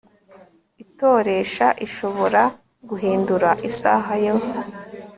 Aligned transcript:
itoresha 0.83 1.67
ishobora 1.85 2.41
guhindura 2.89 3.49
isaha 3.69 4.11
yo 4.25 4.35